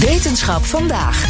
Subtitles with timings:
[0.00, 1.24] Wetenschap vandaag.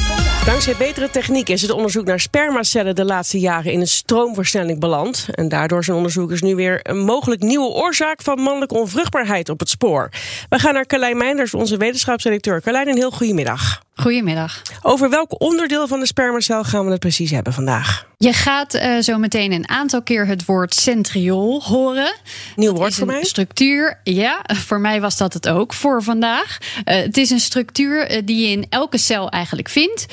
[0.45, 5.29] Dankzij betere techniek is het onderzoek naar spermacellen de laatste jaren in een stroomversnelling beland.
[5.35, 9.69] En daardoor zijn onderzoekers nu weer een mogelijk nieuwe oorzaak van mannelijke onvruchtbaarheid op het
[9.69, 10.09] spoor.
[10.49, 12.61] We gaan naar Carlijn Meinders, onze wetenschapsredacteur.
[12.61, 13.83] Carlijn, een heel goedemiddag.
[14.01, 14.63] Goedemiddag.
[14.83, 18.09] Over welk onderdeel van de spermacel gaan we het precies hebben vandaag?
[18.17, 22.15] Je gaat uh, zo meteen een aantal keer het woord centriool horen.
[22.57, 23.25] Nieuw woord voor mij?
[23.25, 26.59] Structuur, ja, voor mij was dat het ook voor vandaag.
[26.61, 30.07] Uh, het is een structuur uh, die je in elke cel eigenlijk vindt.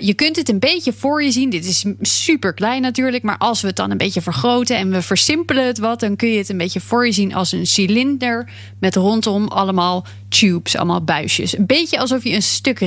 [0.00, 1.50] je kunt het een beetje voor je zien.
[1.50, 5.02] Dit is super klein natuurlijk, maar als we het dan een beetje vergroten en we
[5.02, 8.50] versimpelen het wat, dan kun je het een beetje voor je zien als een cilinder
[8.80, 11.58] met rondom allemaal tubes, allemaal buisjes.
[11.58, 12.78] Een beetje alsof je een stuk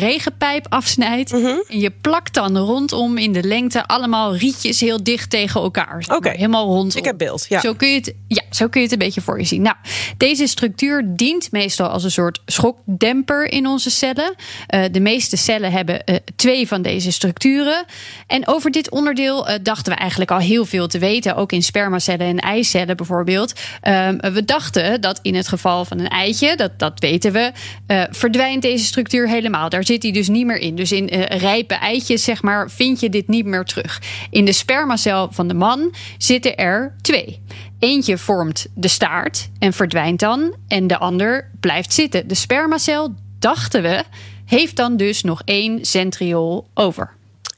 [0.41, 1.31] regenpijp afsnijdt.
[1.31, 1.45] Mhm.
[1.67, 6.05] En je plakt dan rondom in de lengte allemaal rietjes heel dicht tegen elkaar.
[6.09, 6.29] Oké.
[6.29, 6.97] Helemaal rondom.
[6.97, 7.59] Ik heb beeld, ja.
[7.59, 9.61] Zo kun, je het, ja, zo kun je het een beetje voor je zien.
[9.61, 9.75] Nou,
[10.17, 14.35] deze structuur dient meestal als een soort schokdemper in onze cellen.
[14.75, 17.85] Uh, de meeste cellen hebben uh, twee van deze structuren.
[18.27, 21.35] En over dit onderdeel uh, dachten we eigenlijk al heel veel te weten.
[21.35, 23.53] Ook in spermacellen en eicellen bijvoorbeeld.
[24.21, 27.51] we dachten dat in het geval van een eitje, dat, dat weten we,
[28.11, 29.69] verdwijnt deze structuur helemaal.
[29.69, 30.75] Daar zit hij dus niet meer in.
[30.75, 34.01] Dus in uh, rijpe eitjes, zeg maar, vind je dit niet meer terug.
[34.29, 37.41] In de spermacel van de man zitten er twee.
[37.79, 42.27] Eentje vormt de staart en verdwijnt dan, en de ander blijft zitten.
[42.27, 44.03] De spermacel, dachten we,
[44.45, 47.13] heeft dan dus nog één centriool over.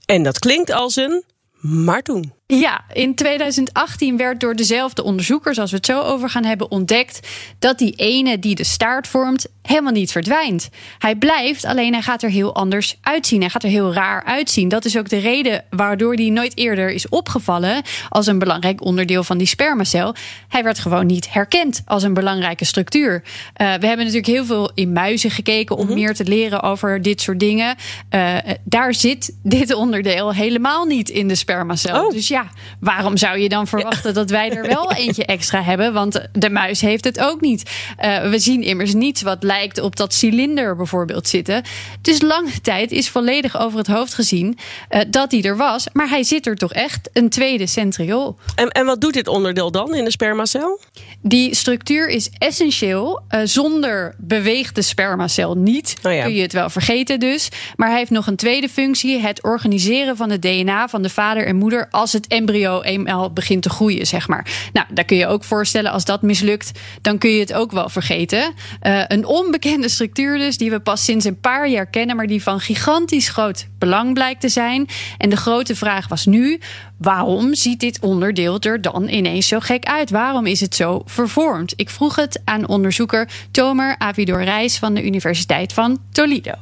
[0.05, 1.23] En dat klinkt als een
[1.59, 2.33] maar toen.
[2.45, 7.27] Ja, in 2018 werd door dezelfde onderzoekers, als we het zo over gaan hebben, ontdekt
[7.59, 10.69] dat die ene die de staart vormt helemaal niet verdwijnt.
[10.97, 13.41] Hij blijft, alleen hij gaat er heel anders uitzien.
[13.41, 14.67] Hij gaat er heel raar uitzien.
[14.67, 19.23] Dat is ook de reden waardoor hij nooit eerder is opgevallen als een belangrijk onderdeel
[19.23, 20.15] van die spermacel.
[20.47, 23.13] Hij werd gewoon niet herkend als een belangrijke structuur.
[23.13, 25.99] Uh, we hebben natuurlijk heel veel in muizen gekeken om mm -hmm.
[25.99, 27.75] meer te leren over dit soort dingen.
[28.09, 32.05] Uh, daar zit dit onderdeel helemaal niet in de spermacel.
[32.05, 32.11] Oh.
[32.11, 32.42] Dus ja,
[32.79, 34.15] waarom zou je dan verwachten ja.
[34.15, 35.93] dat wij er wel eentje extra hebben?
[35.93, 37.71] Want de muis heeft het ook niet.
[38.03, 41.63] Uh, we zien immers niets wat lijkt op dat cilinder bijvoorbeeld zitten.
[42.01, 44.57] Dus lange tijd is volledig over het hoofd gezien
[44.89, 45.85] uh, dat hij er was.
[45.93, 48.37] Maar hij zit er toch echt, een tweede centriool.
[48.55, 50.79] En, en wat doet dit onderdeel dan in de spermacel?
[51.21, 53.21] Die structuur is essentieel.
[53.29, 55.95] Uh, zonder beweegt de spermacel niet.
[56.03, 56.23] Oh ja.
[56.23, 57.49] Kun je het wel vergeten dus.
[57.75, 59.19] Maar hij heeft nog een tweede functie.
[59.19, 63.61] Het organiseren van het DNA van de vader en moeder als het embryo eenmaal begint
[63.61, 64.69] te groeien, zeg maar.
[64.73, 67.89] Nou, daar kun je ook voorstellen, als dat mislukt, dan kun je het ook wel
[67.89, 68.53] vergeten.
[68.83, 72.43] Uh, een onbekende structuur dus, die we pas sinds een paar jaar kennen, maar die
[72.43, 74.87] van gigantisch groot belang blijkt te zijn.
[75.17, 76.59] En de grote vraag was nu,
[76.97, 80.09] waarom ziet dit onderdeel er dan ineens zo gek uit?
[80.09, 81.73] Waarom is het zo vervormd?
[81.75, 86.53] Ik vroeg het aan onderzoeker Tomer Avidor Reis van de Universiteit van Toledo.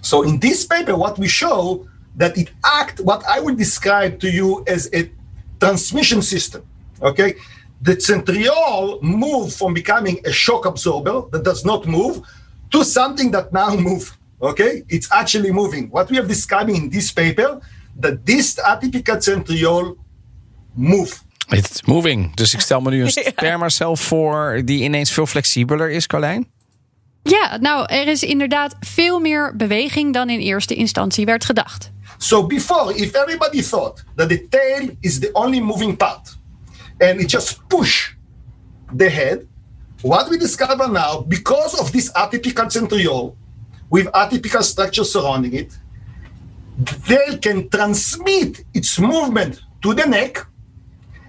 [0.00, 4.30] So in this paper, what we show that it act what I would describe to
[4.30, 5.10] you as a
[5.58, 6.62] transmission system.
[7.02, 7.34] Okay,
[7.80, 12.22] the centriole moved from becoming a shock absorber that does not move
[12.70, 14.16] to something that now move.
[14.40, 15.90] Okay, it's actually moving.
[15.90, 17.60] What we are describing in this paper
[18.00, 19.96] that this atypical centriole
[20.74, 21.22] move.
[21.48, 22.34] It's moving.
[22.34, 26.48] Dus ik stel me nu een spermacel voor die ineens veel flexibeler is, Carlijn.
[27.22, 31.90] Ja, nou, er is inderdaad veel meer beweging dan in eerste instantie werd gedacht.
[32.20, 36.28] So before, if everybody thought that the tail is the only moving part
[37.00, 38.12] and it just push
[38.92, 39.48] the head,
[40.02, 43.36] what we discover now, because of this atypical centriole
[43.88, 45.78] with atypical structure surrounding it,
[46.78, 50.46] the tail can transmit its movement to the neck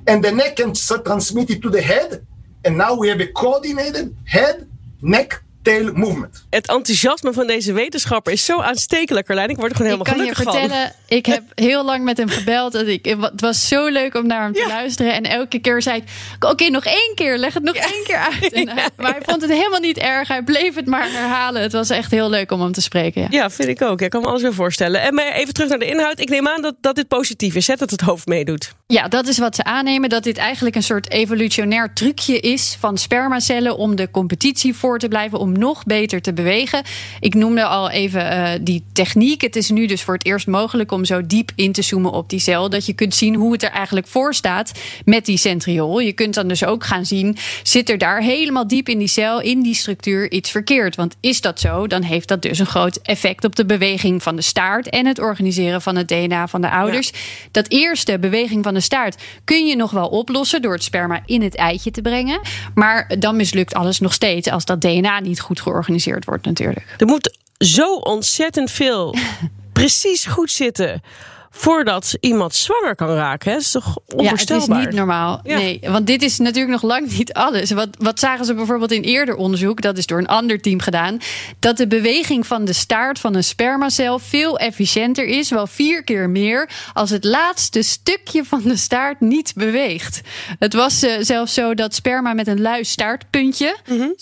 [0.07, 2.27] and the neck can transmit it to the head.
[2.65, 4.69] And now we have a coordinated head,
[5.01, 6.45] neck, tail movement.
[6.49, 9.49] Het enthousiasme van deze wetenschapper is zo aanstekelijk, Carlijn.
[9.49, 12.17] Ik word er gewoon ik helemaal kan je gelukkig vertellen, ik heb heel lang met
[12.17, 12.75] hem gebeld.
[12.75, 14.67] En ik, het was zo leuk om naar hem te Ja.
[14.67, 15.13] luisteren.
[15.13, 16.03] En elke keer zei ik,
[16.49, 18.53] oké, nog één keer, leg het nog één keer uit.
[18.61, 20.27] En, hij- maar hij vond het helemaal niet erg.
[20.27, 21.61] Hij bleef het maar herhalen.
[21.61, 23.21] Het was echt heel leuk om hem te spreken.
[23.21, 23.27] Ja.
[23.27, 23.37] van.
[23.37, 24.01] Ja, vind ik ook.
[24.01, 25.01] Ik kan me alles weer voorstellen.
[25.01, 26.19] En maar even terug naar de inhoud.
[26.19, 28.71] Ik neem aan dat, dat dit positief is, hè, dat het hoofd meedoet.
[28.87, 30.09] Ja, dat is wat ze aannemen.
[30.09, 35.07] Dat dit eigenlijk een soort evolutionair trucje is van spermacellen om de competitie voor te
[35.07, 36.83] blijven, om om nog beter te bewegen.
[37.19, 39.41] Ik noemde al even uh, die techniek.
[39.41, 42.29] Het is nu dus voor het eerst mogelijk om zo diep in te zoomen op
[42.29, 42.69] die cel.
[42.69, 44.71] Dat je kunt zien hoe het er eigenlijk voor staat
[45.05, 45.99] met die centriool.
[45.99, 49.41] Je kunt dan dus ook gaan zien, zit er daar helemaal diep in die cel,
[49.41, 50.95] in die structuur, iets verkeerd?
[50.95, 54.35] Want is dat zo, dan heeft dat dus een groot effect op de beweging van
[54.35, 57.11] de staart en het organiseren van het DNA van de ouders.
[57.51, 61.41] Dat eerste, beweging van de staart, kun je nog wel oplossen door het sperma in
[61.41, 62.41] het eitje te brengen.
[62.75, 66.95] Maar dan mislukt alles nog steeds als dat DNA niet goed georganiseerd wordt, natuurlijk.
[66.97, 69.15] Er moet zo ontzettend veel
[69.73, 71.01] precies goed zitten
[71.51, 73.49] voordat iemand zwanger kan raken.
[73.49, 73.55] Hè?
[73.55, 74.67] Dat is toch onvoorstelbaar?
[74.67, 75.39] Ja, het is niet normaal.
[75.43, 77.71] Nee, want dit is natuurlijk nog lang niet alles.
[77.71, 81.17] Wat, wat zagen ze bijvoorbeeld in eerder onderzoek, dat is door een ander team gedaan,
[81.59, 86.29] dat de beweging van de staart van een spermacel veel efficiënter is, wel vier keer
[86.29, 90.21] meer, als het laatste stukje van de staart niet beweegt.
[90.59, 94.15] Het was uh, zelfs zo dat sperma met een lui staartpuntje mm -hmm.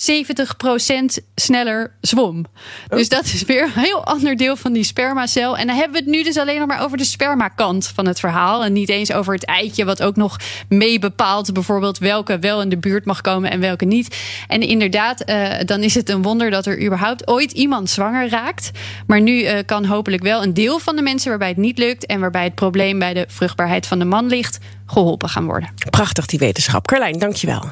[1.21, 2.45] 70% sneller zwom.
[2.89, 2.97] Oh.
[2.97, 5.57] Dus dat is weer een heel ander deel van die spermacel.
[5.57, 8.19] En dan hebben we het nu dus alleen nog maar over de spermakant van het
[8.19, 8.63] verhaal.
[8.63, 10.37] En niet eens over het eitje, wat ook nog
[10.69, 14.17] mee bepaalt, bijvoorbeeld welke wel in de buurt mag komen en welke niet.
[14.47, 18.71] En inderdaad, uh, dan is het een wonder dat er überhaupt ooit iemand zwanger raakt.
[19.07, 22.05] Maar nu uh, kan hopelijk wel een deel van de mensen waarbij het niet lukt
[22.05, 25.69] en waarbij het probleem bij de vruchtbaarheid van de man ligt, geholpen gaan worden.
[25.89, 26.87] Prachtig die wetenschap.
[26.87, 27.71] Carlijn, dankjewel.